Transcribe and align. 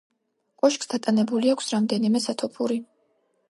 კოშკს 0.61 0.89
დატანებული 0.93 1.53
აქვს 1.57 1.71
რამდენიმე 1.77 2.25
სათოფური. 2.27 2.83